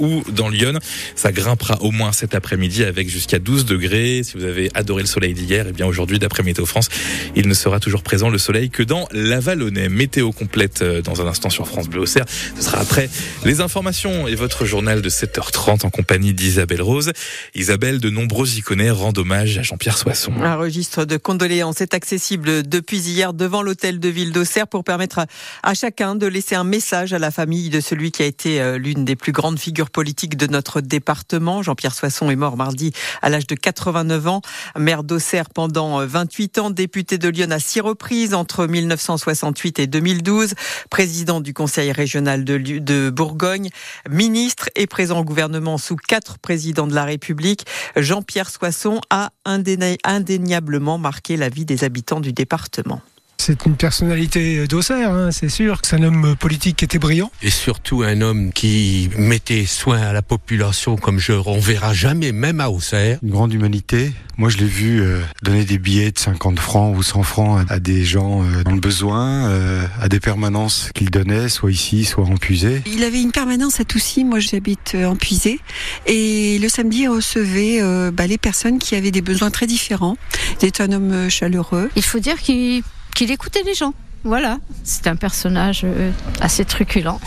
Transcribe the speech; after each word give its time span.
ou 0.00 0.24
dans 0.32 0.48
Lyon. 0.48 0.78
Ça 1.14 1.30
grimpera 1.30 1.80
au 1.80 1.92
moins 1.92 2.10
cet 2.10 2.34
après-midi 2.34 2.82
avec 2.82 3.08
jusqu'à 3.08 3.38
12 3.38 3.66
degrés. 3.66 4.22
Si 4.24 4.36
vous 4.36 4.44
avez 4.44 4.68
adoré 4.74 5.02
le 5.02 5.06
soleil 5.06 5.32
d'hier, 5.32 5.66
et 5.66 5.70
eh 5.70 5.72
bien 5.72 5.86
aujourd'hui, 5.86 6.18
d'après 6.18 6.42
Météo 6.42 6.66
France, 6.66 6.88
il 7.36 7.46
ne 7.46 7.54
sera 7.54 7.78
toujours 7.78 8.02
présent 8.02 8.28
le 8.28 8.38
soleil 8.38 8.68
que 8.68 8.82
dans 8.82 9.08
la 9.12 9.38
Vallonnais. 9.38 9.88
Météo 9.88 10.32
complète 10.32 10.82
euh, 10.82 11.02
dans 11.02 11.22
un 11.22 11.26
instant 11.28 11.50
sur 11.50 11.68
France 11.68 11.88
Bleu 11.88 12.00
Auxerre. 12.00 12.24
Ce 12.56 12.62
sera 12.62 12.78
après 12.78 13.08
les 13.44 13.60
informations 13.60 14.26
et 14.26 14.34
votre 14.34 14.64
journal 14.64 15.02
de 15.02 15.08
7h30 15.08 15.86
en 15.86 15.90
compagnie 15.90 16.34
d'Isabelle 16.34 16.82
Rose. 16.82 17.12
Isabelle, 17.54 18.00
de 18.00 18.10
nombreux 18.10 18.56
iconais 18.56 18.90
rendent 18.90 19.18
hommage 19.18 19.56
à 19.56 19.62
Jean-Pierre 19.62 19.98
Soisson. 19.98 20.32
Un 20.42 20.56
registre 20.56 21.04
de 21.04 21.16
condoléances 21.16 21.80
est 21.80 21.94
accessible 21.94 22.68
depuis 22.68 22.98
hier 22.98 23.34
devant 23.34 23.62
l'hôtel 23.62 24.00
de 24.00 24.08
ville 24.08 24.32
d'Auxerre 24.32 24.66
pour 24.66 24.82
permettre 24.82 25.26
à 25.62 25.74
chacun 25.74 26.16
de 26.16 26.26
laisser 26.26 26.56
un 26.56 26.64
message 26.64 27.12
à 27.12 27.20
la 27.20 27.30
famille 27.30 27.70
de 27.70 27.80
celui 27.80 28.10
qui 28.10 28.24
a 28.24 28.26
été 28.26 28.60
euh, 28.60 28.78
l'une 28.78 29.04
des 29.04 29.14
plus 29.14 29.32
grandes 29.32 29.60
figures 29.60 29.75
politique 29.84 30.36
de 30.36 30.46
notre 30.46 30.80
département. 30.80 31.62
Jean-Pierre 31.62 31.94
Soisson 31.94 32.30
est 32.30 32.36
mort 32.36 32.56
mardi 32.56 32.92
à 33.22 33.28
l'âge 33.28 33.46
de 33.46 33.54
89 33.54 34.26
ans. 34.26 34.40
Maire 34.76 35.04
d'Auxerre 35.04 35.50
pendant 35.50 36.04
28 36.04 36.58
ans, 36.58 36.70
député 36.70 37.18
de 37.18 37.28
Lyon 37.28 37.50
à 37.50 37.58
six 37.58 37.80
reprises 37.80 38.34
entre 38.34 38.66
1968 38.66 39.78
et 39.78 39.86
2012, 39.86 40.54
président 40.90 41.40
du 41.40 41.54
Conseil 41.54 41.92
régional 41.92 42.44
de, 42.44 42.58
de 42.58 43.10
Bourgogne, 43.10 43.70
ministre 44.08 44.68
et 44.74 44.86
présent 44.86 45.20
au 45.20 45.24
gouvernement 45.24 45.78
sous 45.78 45.96
quatre 45.96 46.38
présidents 46.38 46.86
de 46.86 46.94
la 46.94 47.04
République. 47.04 47.66
Jean-Pierre 47.96 48.50
Soisson 48.50 49.00
a 49.10 49.30
indéniablement 49.44 50.98
marqué 50.98 51.36
la 51.36 51.48
vie 51.48 51.64
des 51.64 51.84
habitants 51.84 52.20
du 52.20 52.32
département. 52.32 53.00
C'est 53.38 53.64
une 53.66 53.76
personnalité 53.76 54.66
d'Auxerre, 54.66 55.12
hein, 55.12 55.30
c'est 55.30 55.48
sûr. 55.48 55.78
C'est 55.82 55.96
un 55.96 56.02
homme 56.02 56.34
politique 56.36 56.76
qui 56.76 56.84
était 56.84 56.98
brillant. 56.98 57.30
Et 57.42 57.50
surtout 57.50 58.02
un 58.02 58.20
homme 58.20 58.52
qui 58.52 59.08
mettait 59.16 59.66
soin 59.66 60.00
à 60.00 60.12
la 60.12 60.22
population 60.22 60.96
comme 60.96 61.18
je 61.18 61.32
ne 61.32 61.60
verra 61.60 61.94
jamais, 61.94 62.32
même 62.32 62.60
à 62.60 62.70
Auxerre. 62.70 63.18
Une 63.22 63.30
grande 63.30 63.52
humanité. 63.52 64.12
Moi, 64.38 64.50
je 64.50 64.58
l'ai 64.58 64.66
vu 64.66 65.00
euh, 65.00 65.20
donner 65.42 65.64
des 65.64 65.78
billets 65.78 66.10
de 66.10 66.18
50 66.18 66.58
francs 66.58 66.96
ou 66.96 67.02
100 67.02 67.22
francs 67.22 67.64
à 67.70 67.78
des 67.78 68.04
gens 68.04 68.42
euh, 68.42 68.64
dans 68.64 68.72
le 68.72 68.80
besoin, 68.80 69.48
euh, 69.48 69.86
à 70.00 70.08
des 70.08 70.20
permanences 70.20 70.90
qu'il 70.94 71.10
donnait, 71.10 71.48
soit 71.48 71.70
ici, 71.70 72.04
soit 72.04 72.24
en 72.24 72.36
Puisée. 72.36 72.82
Il 72.86 73.02
avait 73.04 73.22
une 73.22 73.32
permanence 73.32 73.80
à 73.80 73.84
Toussy. 73.84 74.24
Moi, 74.24 74.40
j'habite 74.40 74.94
en 74.94 75.16
Puisée. 75.16 75.60
Et 76.06 76.58
le 76.58 76.68
samedi, 76.68 77.02
il 77.02 77.08
recevait 77.08 77.80
bah, 78.12 78.26
les 78.26 78.38
personnes 78.38 78.78
qui 78.78 78.94
avaient 78.94 79.10
des 79.10 79.22
besoins 79.22 79.50
très 79.50 79.66
différents. 79.66 80.16
Il 80.60 80.68
était 80.68 80.82
un 80.82 80.92
homme 80.92 81.30
chaleureux. 81.30 81.90
Il 81.96 82.02
faut 82.02 82.18
dire 82.18 82.38
qu'il 82.38 82.82
qu'il 83.16 83.30
écoutait 83.30 83.62
les 83.62 83.74
gens. 83.74 83.94
Voilà, 84.24 84.58
c'est 84.84 85.06
un 85.06 85.16
personnage 85.16 85.82
euh, 85.84 86.10
assez 86.40 86.64
truculent. 86.64 87.18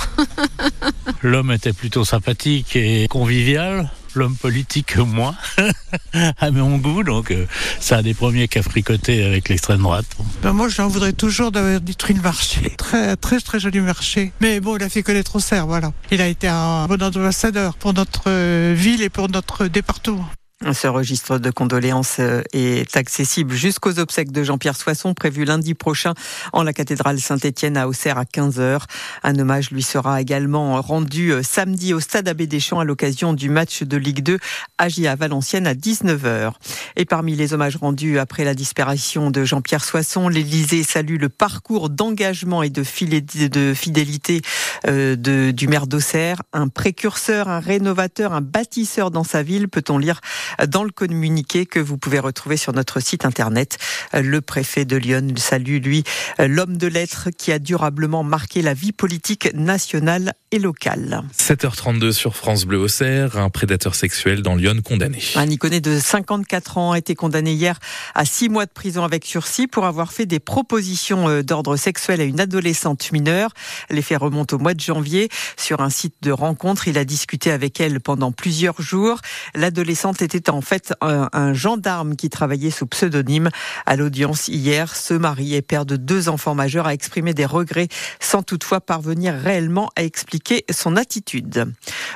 L'homme 1.24 1.52
était 1.52 1.74
plutôt 1.74 2.06
sympathique 2.06 2.76
et 2.76 3.08
convivial. 3.10 3.90
L'homme 4.16 4.36
politique 4.36 4.98
moins, 4.98 5.36
à 6.40 6.52
mon 6.52 6.78
goût, 6.78 7.04
donc 7.04 7.32
euh, 7.32 7.46
c'est 7.80 7.96
un 7.96 8.02
des 8.02 8.14
premiers 8.14 8.48
qui 8.48 8.60
a 8.60 8.64
fricoté 8.64 9.24
avec 9.24 9.50
l'extrême 9.50 9.82
droite. 9.82 10.06
Ben 10.42 10.52
moi, 10.52 10.68
j'en 10.68 10.88
voudrais 10.88 11.14
toujours 11.14 11.52
d'avoir 11.52 11.80
détruit 11.80 12.16
le 12.16 12.22
marché. 12.22 12.74
Très, 12.78 13.16
très, 13.16 13.40
très 13.40 13.60
joli 13.60 13.80
marché. 13.80 14.32
Mais 14.42 14.60
bon, 14.60 14.78
il 14.78 14.84
a 14.84 14.90
fait 14.90 15.04
connaître 15.04 15.36
au 15.36 15.40
cerf, 15.40 15.68
voilà. 15.68 15.92
Il 16.12 16.22
a 16.22 16.28
été 16.28 16.48
un 16.48 16.88
bon 16.88 17.02
ambassadeur 17.02 17.76
pour 17.76 17.94
notre 17.94 18.24
euh, 18.28 18.74
ville 18.76 19.02
et 19.02 19.10
pour 19.10 19.30
notre 19.30 19.68
département. 19.68 20.28
Ce 20.74 20.88
registre 20.88 21.38
de 21.38 21.52
condoléances 21.52 22.18
euh, 22.20 22.42
est 22.52 22.98
accessible 22.98 23.56
jusqu'aux 23.56 23.98
obsèques 23.98 24.34
de 24.34 24.44
Jean-Pierre 24.44 24.76
Soisson 24.76 25.14
prévu 25.14 25.46
lundi 25.46 25.74
prochain 25.74 26.14
en 26.52 26.64
la 26.64 26.74
cathédrale 26.74 27.18
Saint-Étienne 27.22 27.78
à 27.78 27.88
Auxerre 27.88 28.18
à 28.18 28.26
15h. 28.26 28.82
Un 29.24 29.40
hommage 29.40 29.72
lui 29.72 29.84
sera 29.84 30.20
également 30.20 30.82
rendu 30.82 31.32
euh, 31.32 31.44
samedi 31.44 31.94
au 31.94 32.02
stade 32.02 32.28
Abbé 32.28 32.46
Deschamps 32.46 32.82
à 32.82 32.84
l'occasion 32.84 33.32
du 33.32 33.50
match 33.50 33.84
de 33.84 33.96
Ligue 33.96 34.22
2 34.22 34.38
à 34.78 35.16
Valenciennes 35.16 35.66
à 35.66 35.74
19h. 35.74 36.52
Et 36.98 37.06
parmi 37.06 37.38
les 37.38 37.54
hommages 37.54 37.78
rendus 37.78 38.20
après 38.20 38.44
la 38.44 38.54
disparition 38.54 39.32
de 39.32 39.46
Jean-Pierre 39.46 39.86
Soisson, 39.86 40.28
l'Élysée 40.28 40.84
salue 40.84 41.22
le 41.22 41.30
parcours 41.30 41.90
d'engagement 41.90 42.64
et 42.64 42.70
de 42.70 42.84
fidélité 42.84 44.42
euh, 44.88 45.16
du 45.16 45.68
maire 45.70 45.88
d'Auxerre, 45.88 46.42
un 46.52 46.68
précurseur, 46.68 47.48
un 47.48 47.62
rénovateur, 47.62 48.34
un 48.34 48.42
bâtisseur 48.42 49.10
dans 49.10 49.24
sa 49.24 49.42
ville, 49.42 49.70
peut-on 49.70 49.98
lire 49.98 50.20
dans 50.68 50.84
le 50.84 50.92
communiqué 50.92 51.66
que 51.66 51.80
vous 51.80 51.98
pouvez 51.98 52.20
retrouver 52.20 52.58
sur 52.58 52.74
notre 52.74 53.00
site 53.00 53.26
internet. 53.26 53.78
Le 54.14 54.42
préfet 54.42 54.86
de 54.86 54.96
Lyon 54.96 55.34
salue, 55.38 55.80
lui, 55.82 56.04
l'homme 56.38 56.78
de 56.78 56.88
lettres 56.88 57.30
qui 57.38 57.52
a 57.52 57.60
durablement 57.60 58.24
marqué 58.24 58.62
la 58.62 58.74
vie 58.74 58.92
politique 58.92 59.54
nationale 59.54 60.34
et 60.52 60.60
locale. 60.60 61.24
7h32 61.38 62.12
sur 62.12 62.36
France 62.36 62.66
Bleu 62.66 62.80
Auxerre, 62.80 63.38
un 63.38 63.50
prédateur 63.50 63.96
sexuel 63.96 64.42
dans 64.42 64.56
Lyon 64.56 64.82
condamné. 64.84 65.22
Un 65.36 65.50
Iconé 65.50 65.82
de 65.82 66.00
54 66.00 66.78
ans 66.78 66.92
a 66.94 66.98
été 66.98 67.16
condamné 67.16 67.54
hier 67.54 67.80
à 68.16 68.26
6 68.26 68.50
mois 68.50 68.66
de 68.66 68.72
prison 68.72 69.04
avec 69.04 69.26
sursis 69.26 69.68
pour 69.68 69.86
avoir 69.86 70.12
fait 70.12 70.26
des 70.26 70.40
propositions 70.40 71.30
euh, 71.30 71.44
d'ordre 71.44 71.76
sexuel 71.76 72.22
à 72.22 72.24
une 72.24 72.40
adolescente 72.40 73.12
mineure. 73.12 73.54
Les 73.90 74.02
faits 74.02 74.20
remontent 74.20 74.56
au 74.56 74.60
mois 74.60 74.74
de 74.74 74.80
janvier. 74.80 75.30
Sur 75.58 75.82
un 75.82 75.90
site 75.90 76.16
de 76.22 76.32
rencontre, 76.32 76.88
il 76.88 76.98
a 76.98 77.06
discuté 77.06 77.52
avec 77.52 77.80
elle 77.80 78.00
pendant 78.00 78.32
plusieurs 78.32 78.82
jours. 78.82 79.20
L'adolescente 79.56 80.22
était 80.22 80.39
en 80.48 80.62
fait 80.62 80.94
un, 81.02 81.54
gendarme 81.54 82.16
qui 82.16 82.30
travaillait 82.30 82.72
sous 82.72 82.86
pseudonyme. 82.86 83.50
À 83.86 83.96
l'audience 83.96 84.48
hier, 84.48 84.96
ce 84.96 85.14
mari 85.14 85.56
et 85.56 85.62
père 85.62 85.86
de 85.86 85.98
deux 85.98 86.30
enfants 86.30 86.56
majeurs 86.56 86.88
a 86.88 86.94
exprimé 86.94 87.34
des 87.34 87.46
regrets 87.46 87.88
sans 88.20 88.44
toutefois 88.44 88.80
parvenir 88.80 89.34
réellement 89.34 89.90
à 89.96 90.04
expliquer 90.04 90.64
son 90.72 90.96
attitude. 90.96 91.66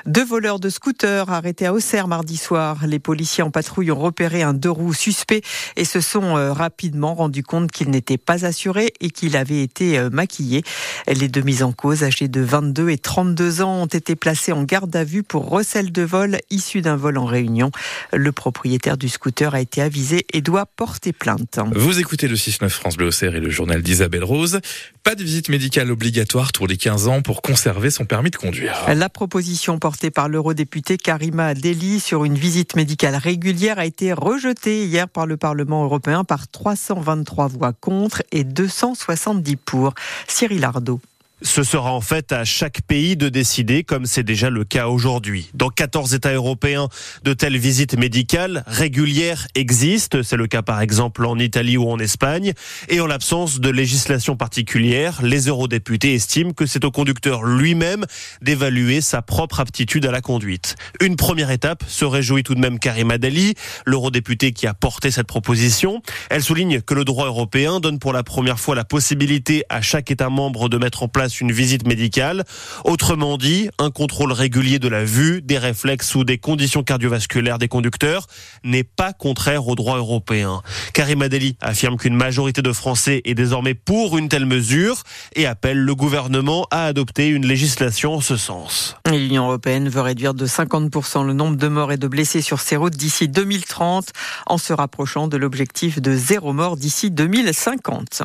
Deux 0.06 0.24
voleurs 0.24 0.60
de 0.60 0.70
scooters 0.70 1.30
arrêtés 1.30 1.66
à 1.66 1.74
Auxerre 1.74 2.08
mardi 2.08 2.38
soir. 2.38 2.86
Les 2.88 3.00
policiers 3.00 3.44
en 3.44 3.52
patrouille 3.52 3.92
ont 3.92 4.00
repéré 4.00 4.44
un 4.44 4.54
deux 4.54 4.70
roues 4.70 4.94
suspect 4.94 5.42
et 5.76 5.86
se 5.86 6.00
sont 6.00 6.38
euh, 6.38 6.54
rapidement 6.54 7.16
rendus 7.16 7.44
compte 7.44 7.72
qu'il 7.72 7.90
n'était 7.90 8.18
pas 8.18 8.46
assuré 8.46 8.94
et 9.02 9.10
qu'il 9.10 9.36
avait 9.36 9.64
été 9.64 9.98
euh, 9.98 10.10
maquillé. 10.12 10.64
Les 11.08 11.28
deux 11.28 11.42
mises 11.42 11.64
en 11.64 11.72
cause, 11.72 12.04
âgés 12.04 12.28
de 12.28 12.42
22 12.42 12.90
et 12.90 12.98
32 12.98 13.62
ans, 13.62 13.82
ont 13.82 13.86
été 13.88 14.16
placés 14.16 14.52
en 14.52 14.64
garde 14.64 14.96
à 14.96 15.04
vue 15.04 15.24
pour 15.24 15.50
recel 15.50 15.92
de 15.92 16.02
vol 16.04 16.40
issu 16.50 16.82
d'un 16.82 16.96
vol 16.96 17.18
en 17.18 17.26
réunion. 17.26 17.72
Le 18.14 18.32
propriétaire 18.32 18.98
du 18.98 19.10
scooter 19.10 19.56
a 19.56 19.62
été 19.62 19.82
avisé 19.82 20.26
et 20.34 20.42
doit 20.42 20.66
porter 20.66 21.14
plainte. 21.14 21.60
Vous 21.76 22.00
écoutez 22.00 22.28
le 22.28 22.36
6-9 22.36 22.70
France 22.70 22.98
Bleu 22.98 23.10
et 23.24 23.30
le 23.30 23.50
journal 23.50 23.82
d'Isabelle 23.82 24.24
Rose. 24.24 24.60
Pas 25.04 25.16
de 25.16 25.24
visite 25.24 25.50
médicale 25.50 25.92
obligatoire 25.92 26.52
tous 26.52 26.66
les 26.66 26.78
15 26.78 27.08
ans 27.08 27.22
pour 27.22 27.42
conserver 27.42 27.90
son 27.90 28.06
permis 28.06 28.30
de 28.30 28.36
conduire. 28.36 28.86
La 28.94 29.10
proposition 29.10 29.80
portée 29.80 30.12
par 30.12 30.30
l'eurodéputé 30.30 30.98
Karima 30.98 31.54
Deli 31.56 32.00
sur 32.00 32.24
une 32.24 32.36
visite 32.36 32.76
médicale 32.76 33.16
régulière 33.16 33.80
a 33.80 33.86
été 33.86 34.14
rejetée 34.14 34.86
hier 34.86 35.10
par 35.10 35.26
le 35.26 35.38
Parlement 35.38 35.84
européen 35.84 36.24
par 36.24 36.48
323 36.48 37.48
voix 37.48 37.74
contre 37.74 38.24
et 38.32 38.44
270 38.44 39.58
pour. 39.58 39.94
Cyril 40.28 40.64
Ardo. 40.64 41.02
Ce 41.46 41.64
sera 41.64 41.92
en 41.92 42.00
fait 42.00 42.32
à 42.32 42.46
chaque 42.46 42.84
pays 42.84 43.18
de 43.18 43.28
décider, 43.28 43.84
comme 43.84 44.06
c'est 44.06 44.24
déjà 44.24 44.50
le 44.50 44.64
cas 44.64 44.88
aujourd'hui. 44.88 45.50
Dans 45.54 45.68
14 45.68 46.14
États 46.14 46.32
européens, 46.34 46.88
de 47.26 47.34
telles 47.34 47.58
visites 47.58 47.98
médicales 47.98 48.64
régulières 48.66 49.46
existent. 49.54 50.24
C'est 50.24 50.38
le 50.38 50.48
cas 50.48 50.62
par 50.62 50.80
exemple 50.80 51.26
en 51.26 51.38
Italie 51.38 51.76
ou 51.76 51.90
en 51.90 52.00
Espagne. 52.00 52.54
Et 52.88 53.02
en 53.02 53.08
l'absence 53.08 53.60
de 53.60 53.70
législation 53.70 54.38
particulière, 54.38 55.20
les 55.22 55.48
eurodéputés 55.50 56.14
estiment 56.14 56.54
que 56.54 56.66
c'est 56.66 56.86
au 56.86 56.92
conducteur 56.92 57.44
lui-même 57.44 58.06
d'évaluer 58.42 59.02
sa 59.02 59.22
propre 59.22 59.60
aptitude 59.60 60.06
à 60.06 60.12
la 60.12 60.22
conduite. 60.22 60.78
Une 61.02 61.18
première 61.18 61.52
étape 61.52 61.84
se 61.88 62.06
réjouit 62.06 62.44
tout 62.44 62.56
de 62.56 62.62
même 62.62 62.80
Karima 62.80 63.18
Deli, 63.18 63.56
l'eurodéputé 63.86 64.54
qui 64.54 64.66
a 64.66 64.74
porté 64.74 65.12
cette 65.12 65.28
proposition. 65.28 66.02
Elle 66.30 66.42
souligne 66.42 66.80
que 66.80 66.94
le 66.94 67.04
droit 67.04 67.28
européen 67.28 67.82
donne 67.82 68.00
pour 68.00 68.14
la 68.14 68.24
première 68.24 68.62
fois 68.62 68.76
la 68.76 68.86
possibilité 68.86 69.66
à 69.68 69.82
chaque 69.82 70.10
État 70.10 70.30
membre 70.30 70.70
de 70.70 70.78
mettre 70.78 71.04
en 71.04 71.10
place 71.10 71.33
une 71.42 71.52
visite 71.52 71.88
médicale. 71.88 72.44
Autrement 72.84 73.38
dit, 73.38 73.70
un 73.80 73.92
contrôle 73.92 74.32
régulier 74.32 74.80
de 74.80 74.88
la 74.88 75.04
vue, 75.04 75.42
des 75.42 75.58
réflexes 75.58 76.16
ou 76.16 76.24
des 76.24 76.38
conditions 76.38 76.84
cardiovasculaires 76.84 77.58
des 77.58 77.68
conducteurs 77.68 78.28
n'est 78.64 78.84
pas 78.84 79.14
contraire 79.14 79.68
au 79.68 79.76
droit 79.76 79.98
européen. 79.98 80.62
Karim 80.94 81.22
Adeli 81.22 81.58
affirme 81.62 81.98
qu'une 81.98 82.16
majorité 82.16 82.62
de 82.62 82.72
Français 82.72 83.22
est 83.26 83.34
désormais 83.34 83.74
pour 83.74 84.18
une 84.18 84.30
telle 84.30 84.46
mesure 84.46 85.04
et 85.36 85.46
appelle 85.46 85.80
le 85.80 85.96
gouvernement 85.96 86.68
à 86.72 86.86
adopter 86.86 87.28
une 87.28 87.46
législation 87.46 88.16
en 88.16 88.22
ce 88.22 88.38
sens. 88.38 88.96
L'Union 89.10 89.46
européenne 89.46 89.90
veut 89.90 90.02
réduire 90.02 90.34
de 90.34 90.46
50% 90.46 91.26
le 91.26 91.34
nombre 91.34 91.58
de 91.58 91.68
morts 91.68 91.92
et 91.92 91.98
de 91.98 92.08
blessés 92.08 92.42
sur 92.42 92.60
ces 92.60 92.76
routes 92.76 92.96
d'ici 92.96 93.28
2030 93.28 94.12
en 94.48 94.58
se 94.58 94.74
rapprochant 94.74 95.28
de 95.28 95.38
l'objectif 95.38 96.02
de 96.02 96.16
zéro 96.16 96.54
mort 96.54 96.78
d'ici 96.78 97.12
2050. 97.12 98.24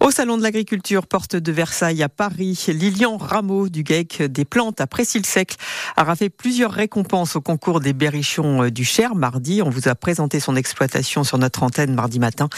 Au 0.00 0.10
Salon 0.10 0.36
de 0.36 0.42
l'agriculture, 0.42 1.06
porte 1.06 1.36
de 1.36 1.52
Versailles 1.52 2.02
à 2.02 2.08
Paris, 2.08 2.33
Lilian 2.36 3.16
Rameau 3.16 3.68
du 3.68 3.84
GEC 3.84 4.22
des 4.22 4.44
plantes 4.44 4.80
à 4.80 4.86
Précile-Sec 4.86 5.56
a 5.96 6.04
raflé 6.04 6.30
plusieurs 6.30 6.72
récompenses 6.72 7.36
au 7.36 7.40
concours 7.40 7.80
des 7.80 7.92
berrichons 7.92 8.68
du 8.68 8.84
Cher 8.84 9.14
mardi. 9.14 9.62
On 9.62 9.70
vous 9.70 9.88
a 9.88 9.94
présenté 9.94 10.40
son 10.40 10.56
exploitation 10.56 11.24
sur 11.24 11.38
notre 11.38 11.62
antenne 11.62 11.94
mardi 11.94 12.18
matin. 12.18 12.48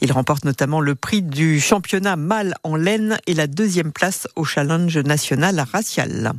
Il 0.00 0.12
remporte 0.12 0.44
notamment 0.44 0.80
le 0.80 0.94
prix 0.94 1.22
du 1.22 1.60
championnat 1.60 2.16
mâle 2.16 2.54
en 2.62 2.76
laine 2.76 3.18
et 3.26 3.34
la 3.34 3.46
deuxième 3.46 3.92
place 3.92 4.28
au 4.36 4.44
challenge 4.44 4.98
national 4.98 5.64
racial. 5.72 6.32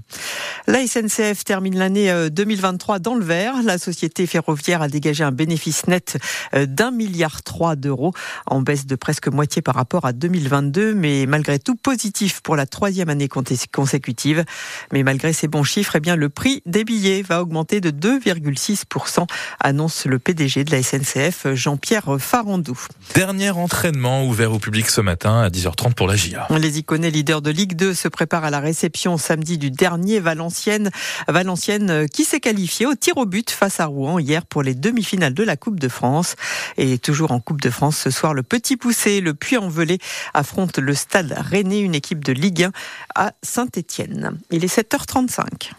La 0.67 0.85
SNCF 0.85 1.43
termine 1.43 1.77
l'année 1.77 2.29
2023 2.31 2.99
dans 2.99 3.15
le 3.15 3.23
vert. 3.23 3.61
La 3.63 3.77
société 3.77 4.25
ferroviaire 4.25 4.81
a 4.81 4.87
dégagé 4.87 5.23
un 5.23 5.31
bénéfice 5.31 5.87
net 5.87 6.17
d'un 6.53 6.91
milliard 6.91 7.43
trois 7.43 7.75
d'euros 7.75 8.13
en 8.47 8.61
baisse 8.61 8.85
de 8.85 8.95
presque 8.95 9.27
moitié 9.27 9.61
par 9.61 9.75
rapport 9.75 10.05
à 10.05 10.13
2022, 10.13 10.95
mais 10.95 11.25
malgré 11.27 11.59
tout 11.59 11.75
positif 11.75 12.41
pour 12.41 12.55
la 12.55 12.65
troisième 12.75 13.07
année 13.07 13.29
consécutive. 13.71 14.43
Mais 14.91 15.03
malgré 15.03 15.31
ces 15.31 15.47
bons 15.47 15.63
chiffres, 15.63 15.95
eh 15.95 16.01
bien, 16.01 16.17
le 16.17 16.27
prix 16.27 16.61
des 16.65 16.83
billets 16.83 17.21
va 17.21 17.41
augmenter 17.41 17.79
de 17.79 17.89
2,6%, 17.89 19.25
annonce 19.61 20.05
le 20.05 20.19
PDG 20.19 20.65
de 20.65 20.71
la 20.71 20.83
SNCF, 20.83 21.53
Jean-Pierre 21.53 22.17
Farandou. 22.19 22.77
Dernier 23.13 23.51
entraînement 23.51 24.25
ouvert 24.25 24.51
au 24.51 24.59
public 24.59 24.89
ce 24.89 24.99
matin 24.99 25.39
à 25.39 25.47
10h30 25.47 25.93
pour 25.93 26.07
la 26.07 26.17
GIA. 26.17 26.49
Les 26.59 26.79
Iconais 26.79 27.11
leaders 27.11 27.41
de 27.41 27.49
Ligue 27.49 27.77
2 27.77 27.93
se 27.93 28.09
préparent 28.09 28.43
à 28.43 28.49
la 28.49 28.59
réception 28.59 29.17
samedi 29.17 29.57
du 29.57 29.71
dernier 29.71 30.19
Valenciennes, 30.19 30.91
Valenciennes 31.29 32.09
qui 32.09 32.25
s'est 32.25 32.41
qualifié 32.41 32.85
au 32.85 32.95
tir 32.95 33.15
au 33.15 33.25
but 33.25 33.51
face 33.51 33.79
à 33.79 33.85
Rouen 33.85 34.19
hier 34.19 34.45
pour 34.45 34.63
les 34.63 34.75
demi-finales 34.75 35.33
de 35.33 35.43
la 35.43 35.55
Coupe 35.55 35.79
de 35.79 35.87
France. 35.87 36.35
Et 36.75 36.97
toujours 36.97 37.31
en 37.31 37.39
Coupe 37.39 37.61
de 37.61 37.69
France 37.69 37.95
ce 37.95 38.09
soir, 38.09 38.33
le 38.33 38.43
Petit 38.43 38.75
Poussé, 38.75 39.21
le 39.21 39.33
Puy-en-Velay 39.33 39.99
affronte 40.33 40.77
le 40.77 40.93
Stade 40.93 41.33
Rennais, 41.37 41.79
une 41.79 41.95
équipe 41.95 42.21
de 42.25 42.33
Ligue 42.33 42.63
1 42.63 42.64
à 43.13 43.33
Saint-Étienne. 43.41 44.39
Il 44.51 44.63
est 44.63 44.75
7h35. 44.75 45.71